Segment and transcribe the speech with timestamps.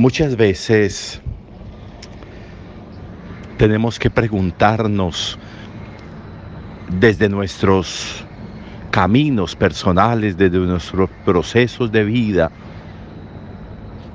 [0.00, 1.20] Muchas veces
[3.56, 5.36] tenemos que preguntarnos
[6.88, 8.24] desde nuestros
[8.92, 12.52] caminos personales, desde nuestros procesos de vida,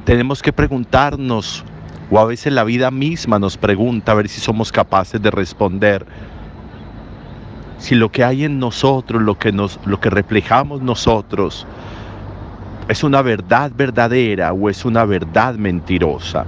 [0.06, 1.66] tenemos que preguntarnos,
[2.10, 6.06] o a veces la vida misma nos pregunta a ver si somos capaces de responder,
[7.78, 11.68] si lo que hay en nosotros, lo que, nos, lo que reflejamos nosotros,
[12.90, 16.46] ¿Es una verdad verdadera o es una verdad mentirosa?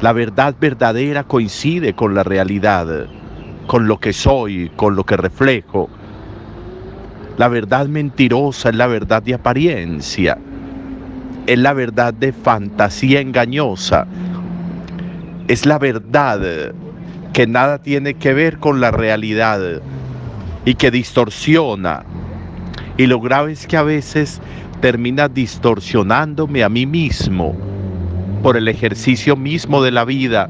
[0.00, 3.06] La verdad verdadera coincide con la realidad,
[3.66, 5.90] con lo que soy, con lo que reflejo.
[7.36, 10.38] La verdad mentirosa es la verdad de apariencia,
[11.46, 14.06] es la verdad de fantasía engañosa,
[15.48, 16.72] es la verdad
[17.32, 19.82] que nada tiene que ver con la realidad
[20.64, 22.04] y que distorsiona
[22.96, 24.40] y lo grave es que a veces
[24.80, 27.56] termina distorsionándome a mí mismo
[28.42, 30.48] por el ejercicio mismo de la vida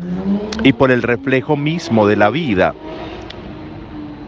[0.62, 2.74] y por el reflejo mismo de la vida.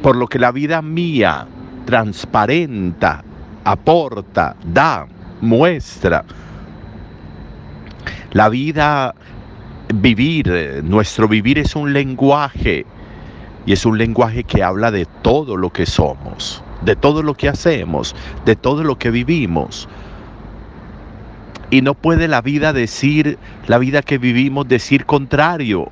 [0.02, 1.46] Por lo que la vida mía
[1.84, 3.24] transparenta,
[3.64, 5.06] aporta, da,
[5.40, 6.24] muestra.
[8.32, 9.14] La vida,
[9.94, 12.86] vivir, nuestro vivir es un lenguaje
[13.66, 17.48] y es un lenguaje que habla de todo lo que somos de todo lo que
[17.48, 19.88] hacemos, de todo lo que vivimos.
[21.68, 25.88] Y no puede la vida decir, la vida que vivimos decir contrario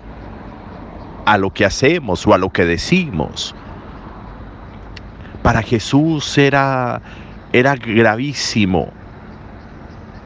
[1.27, 3.57] a lo que hacemos o a lo que decimos.
[5.43, 7.03] Para Jesús era,
[7.53, 8.89] era gravísimo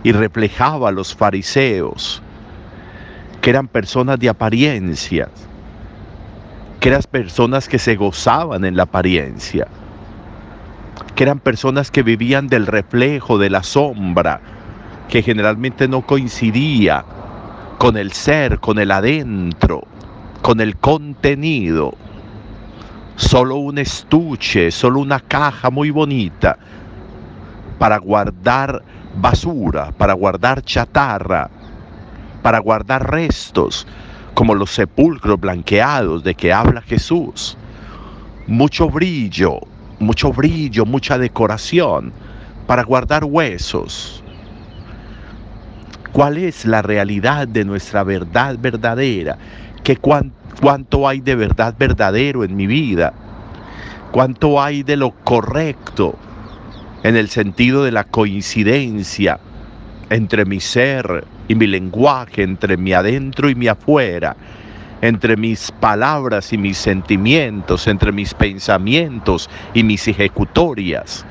[0.02, 2.22] y reflejaba a los fariseos,
[3.40, 5.30] que eran personas de apariencias,
[6.78, 9.66] que eran personas que se gozaban en la apariencia
[11.18, 14.40] que eran personas que vivían del reflejo, de la sombra,
[15.08, 17.04] que generalmente no coincidía
[17.76, 19.82] con el ser, con el adentro,
[20.42, 21.96] con el contenido.
[23.16, 26.56] Solo un estuche, solo una caja muy bonita
[27.80, 28.84] para guardar
[29.16, 31.50] basura, para guardar chatarra,
[32.44, 33.88] para guardar restos,
[34.34, 37.56] como los sepulcros blanqueados de que habla Jesús.
[38.46, 39.58] Mucho brillo,
[39.98, 42.12] mucho brillo, mucha decoración
[42.66, 44.22] para guardar huesos.
[46.12, 49.38] ¿Cuál es la realidad de nuestra verdad verdadera?
[49.84, 53.12] ¿Qué ¿Cuánto hay de verdad verdadero en mi vida?
[54.10, 56.16] ¿Cuánto hay de lo correcto
[57.04, 59.38] en el sentido de la coincidencia
[60.10, 64.36] entre mi ser y mi lenguaje, entre mi adentro y mi afuera?
[65.00, 71.24] Entre mis palabras y mis sentimientos, entre mis pensamientos y mis ejecutorias,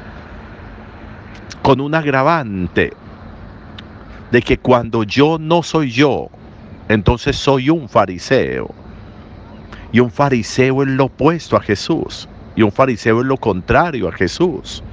[1.61, 2.93] con un agravante
[4.31, 6.29] de que cuando yo no soy yo,
[6.87, 8.69] entonces soy un fariseo.
[9.91, 12.27] Y un fariseo es lo opuesto a Jesús.
[12.55, 14.83] Y un fariseo es lo contrario a Jesús.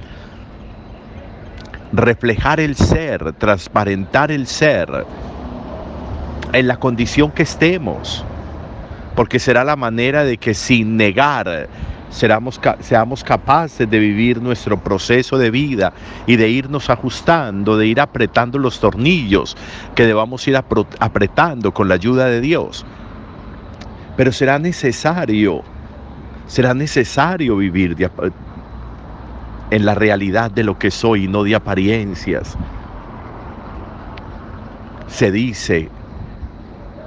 [1.91, 5.05] Reflejar el ser, transparentar el ser
[6.53, 8.25] en la condición que estemos
[9.15, 11.69] porque será la manera de que sin negar
[12.15, 15.93] seamos, capaces de vivir nuestro proceso de vida
[16.25, 19.57] y de irnos ajustando, de ir apretando los tornillos
[19.95, 22.85] que debamos ir apretando con la ayuda de Dios.
[24.15, 25.61] Pero será necesario,
[26.47, 28.09] será necesario vivir
[29.71, 32.55] en la realidad de lo que soy, no de apariencias.
[35.07, 35.89] Se dice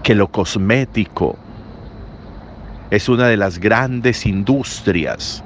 [0.02, 1.38] que lo cosmético,
[2.90, 5.44] es una de las grandes industrias,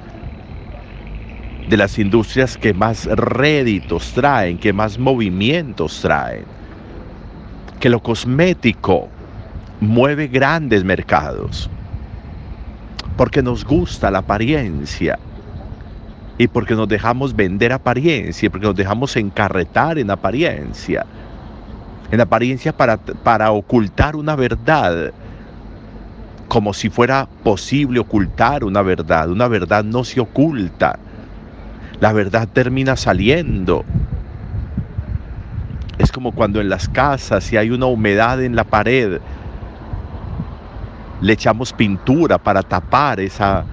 [1.67, 6.45] de las industrias que más réditos traen, que más movimientos traen.
[7.79, 9.09] Que lo cosmético
[9.81, 11.69] mueve grandes mercados,
[13.17, 15.19] porque nos gusta la apariencia
[16.37, 21.05] y porque nos dejamos vender apariencia, porque nos dejamos encarretar en apariencia,
[22.09, 25.13] en apariencia para, para ocultar una verdad
[26.53, 29.27] como si fuera posible ocultar una verdad.
[29.31, 30.99] Una verdad no se oculta.
[31.99, 33.83] La verdad termina saliendo.
[35.97, 39.19] Es como cuando en las casas, si hay una humedad en la pared,
[41.21, 43.65] le echamos pintura para tapar esa,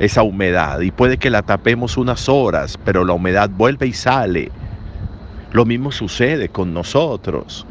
[0.00, 0.80] esa humedad.
[0.80, 4.50] Y puede que la tapemos unas horas, pero la humedad vuelve y sale.
[5.52, 7.64] Lo mismo sucede con nosotros.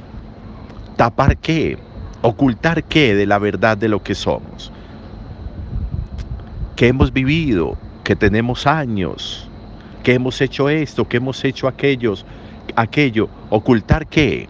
[0.95, 1.77] ¿Tapar qué?
[2.25, 4.71] ¿Ocultar qué de la verdad de lo que somos?
[6.77, 7.75] Que hemos vivido,
[8.05, 9.49] que tenemos años,
[10.03, 12.25] que hemos hecho esto, que hemos hecho aquellos,
[12.77, 13.27] aquello.
[13.49, 14.47] ¿Ocultar qué?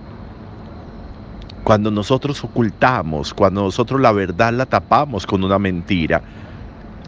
[1.64, 6.22] Cuando nosotros ocultamos, cuando nosotros la verdad la tapamos con una mentira,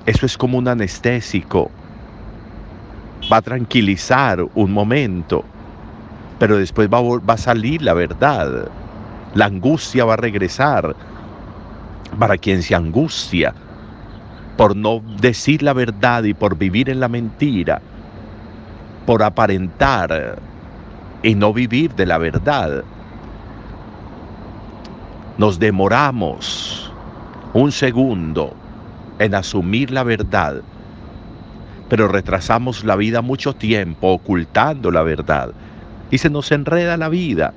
[0.08, 1.70] eso es como un anestésico.
[3.32, 5.46] Va a tranquilizar un momento,
[6.40, 8.72] pero después va va a salir la verdad.
[9.36, 10.96] La angustia va a regresar.
[12.18, 13.54] Para quien se angustia
[14.58, 17.82] por no decir la verdad y por vivir en la mentira,
[19.06, 20.40] por aparentar
[21.24, 22.84] y no vivir de la verdad.
[25.38, 26.92] Nos demoramos
[27.54, 28.56] un segundo
[29.20, 30.62] en asumir la verdad,
[31.90, 35.52] pero retrasamos la vida mucho tiempo ocultando la verdad
[36.10, 37.54] y se nos enreda la vida.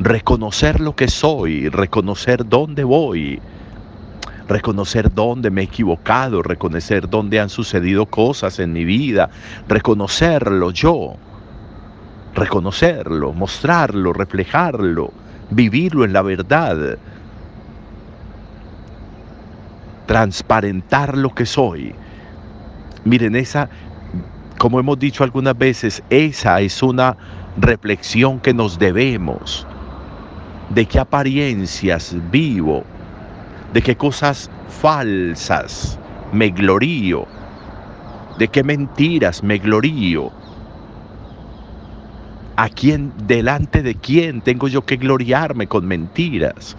[0.00, 3.40] Reconocer lo que soy, reconocer dónde voy,
[4.48, 9.30] reconocer dónde me he equivocado, reconocer dónde han sucedido cosas en mi vida,
[9.68, 11.16] reconocerlo yo
[12.38, 15.12] reconocerlo, mostrarlo, reflejarlo,
[15.50, 16.98] vivirlo en la verdad,
[20.06, 21.94] transparentar lo que soy.
[23.04, 23.68] Miren, esa,
[24.58, 27.16] como hemos dicho algunas veces, esa es una
[27.56, 29.66] reflexión que nos debemos.
[30.70, 32.84] De qué apariencias vivo,
[33.72, 35.98] de qué cosas falsas
[36.32, 37.26] me glorío,
[38.38, 40.30] de qué mentiras me glorío
[42.58, 46.76] ¿A quién, delante de quién tengo yo que gloriarme con mentiras?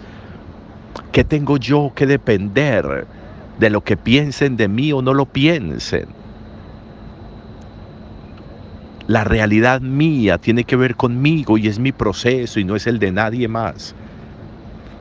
[1.10, 3.06] ¿Qué tengo yo que depender
[3.58, 6.19] de lo que piensen de mí o no lo piensen?
[9.10, 13.00] La realidad mía tiene que ver conmigo y es mi proceso y no es el
[13.00, 13.92] de nadie más.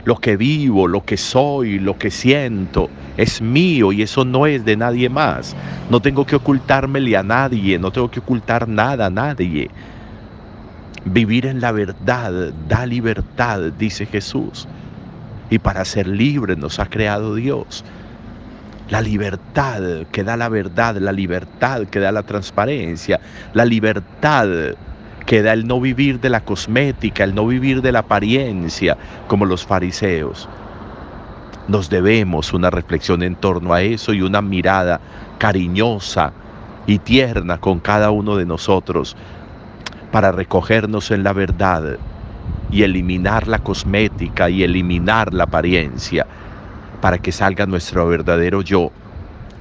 [0.04, 4.66] Lo que vivo, lo que soy, lo que siento, es mío y eso no es
[4.66, 5.56] de nadie más.
[5.92, 9.70] No tengo que ocultármele a nadie, no tengo que ocultar nada a nadie.
[11.06, 14.68] Vivir en la verdad da libertad, dice Jesús.
[15.52, 17.86] Y para ser libres nos ha creado Dios.
[18.90, 23.20] La libertad que da la verdad, la libertad que da la transparencia,
[23.54, 24.48] la libertad
[25.28, 28.98] que da el no vivir de la cosmética, el no vivir de la apariencia,
[29.28, 30.50] como los fariseos.
[31.68, 35.00] Nos debemos una reflexión en torno a eso y una mirada
[35.38, 36.34] cariñosa
[36.88, 39.16] y tierna con cada uno de nosotros
[40.12, 42.00] para recogernos en la verdad
[42.72, 46.26] y eliminar la cosmética y eliminar la apariencia
[47.02, 48.92] para que salga nuestro verdadero yo.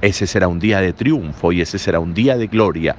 [0.01, 2.95] Ese será un día de triunfo y ese será un día de gloria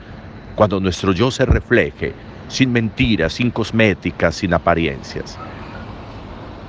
[0.55, 2.15] cuando nuestro yo se refleje
[2.49, 5.39] sin mentiras, sin cosméticas, sin apariencias.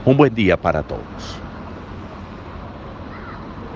[0.05, 1.40] Un buen día para todos.